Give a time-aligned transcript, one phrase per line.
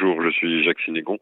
[0.00, 1.18] bonjour, je suis Jacques Sénégon,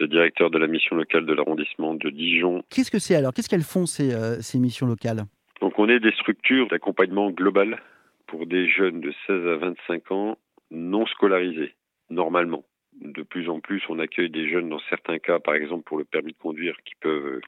[0.00, 2.64] le directeur de la mission locale de l'arrondissement de Dijon.
[2.70, 3.32] Qu'est-ce que c'est alors?
[3.32, 5.24] Qu'est-ce qu'elles font ces, euh, ces missions locales?
[5.60, 7.80] Donc on est des structures d'accompagnement global
[8.26, 10.38] pour des jeunes de 16 à 25 ans
[10.70, 11.74] non scolarisés,
[12.10, 12.64] normalement.
[13.00, 16.04] De plus en plus, on accueille des jeunes dans certains cas, par exemple pour le
[16.04, 17.40] permis de conduire, qui peuvent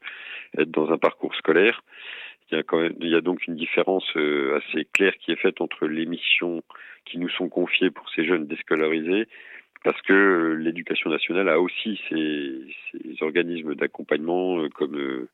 [0.59, 1.83] être dans un parcours scolaire.
[2.51, 5.33] Il y a, quand même, il y a donc une différence euh, assez claire qui
[5.33, 6.63] est faite entre les missions
[7.05, 9.27] qui nous sont confiées pour ces jeunes déscolarisés,
[9.87, 15.29] parce que euh, l'éducation nationale a aussi ses, organismes d'accompagnement, euh, comme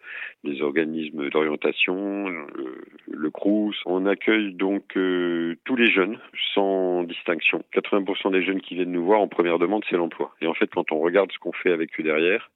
[0.44, 3.80] des organismes d'orientation, le, CRUS.
[3.86, 6.18] On accueille donc tous les jeunes,
[6.54, 7.64] sans distinction.
[7.72, 10.34] 80% des jeunes qui viennent nous voir en première demande, c'est l'emploi.
[10.42, 12.50] Et en fait, quand on regarde ce qu'on fait avec eux derrière,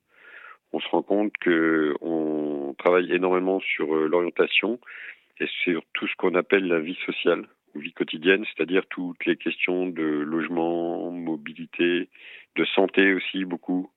[0.75, 4.79] on se rend compte que on travaille énormément sur euh, l'orientation
[5.41, 7.47] et sur tout ce qu'on appelle la vie sociale
[7.79, 12.09] vie quotidienne, c'est-à-dire toutes les questions de logement, mobilité,
[12.57, 13.91] de santé aussi beaucoup,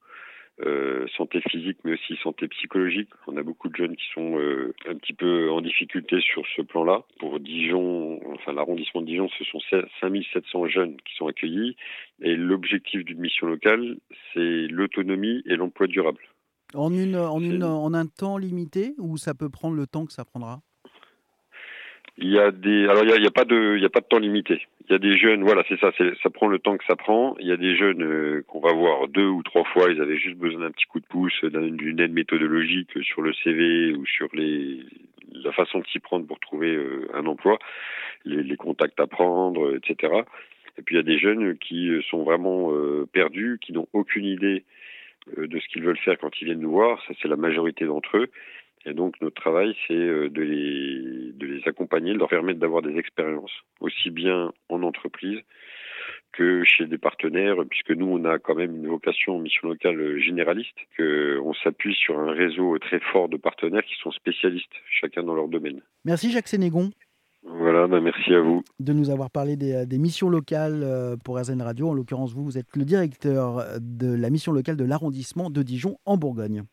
[0.66, 3.10] euh, santé physique mais aussi santé psychologique.
[3.28, 6.62] On a beaucoup de jeunes qui sont euh, un petit peu en difficulté sur ce
[6.62, 7.04] plan-là.
[7.20, 9.60] Pour Dijon, enfin l'arrondissement de Dijon, ce sont
[10.02, 11.78] 5700 jeunes qui sont accueillis
[12.22, 13.98] et l'objectif d'une mission locale,
[14.34, 16.22] c'est l'autonomie et l'emploi durable.
[16.74, 20.14] En, une, en, une, en un temps limité ou ça peut prendre le temps que
[20.14, 20.62] ça prendra?
[22.22, 24.06] Il y a des alors il y a, pas de il y a pas de
[24.06, 24.62] temps limité.
[24.88, 27.36] Il y a des jeunes voilà c'est ça ça prend le temps que ça prend.
[27.40, 29.90] Il y a des jeunes euh, qu'on va voir deux ou trois fois.
[29.90, 33.94] Ils avaient juste besoin d'un petit coup de pouce, d'une aide méthodologique sur le CV
[33.94, 34.80] ou sur les
[35.32, 37.60] la façon de s'y prendre pour trouver euh, un emploi,
[38.26, 40.14] les, contacts à prendre, etc.
[40.78, 44.26] Et puis il y a des jeunes qui sont vraiment euh, perdus, qui n'ont aucune
[44.26, 44.64] idée
[45.38, 47.02] euh, de ce qu'ils veulent faire quand ils viennent nous voir.
[47.08, 48.30] Ça, c'est la majorité d'entre eux.
[48.86, 51.46] Et donc, notre travail, c'est euh, de les, de
[51.90, 55.40] accompagner, de leur permettre d'avoir des expériences, aussi bien en entreprise
[56.32, 60.20] que chez des partenaires, puisque nous, on a quand même une vocation en mission locale
[60.20, 65.34] généraliste, qu'on s'appuie sur un réseau très fort de partenaires qui sont spécialistes, chacun dans
[65.34, 65.82] leur domaine.
[66.06, 66.92] Merci Jacques Sénégon.
[67.44, 68.64] Voilà, bah merci à vous.
[68.80, 71.90] De nous avoir parlé des, des missions locales euh, pour RZN Radio.
[71.90, 75.98] En l'occurrence, vous, vous êtes le directeur de la mission locale de l'arrondissement de Dijon
[76.06, 76.64] en Bourgogne.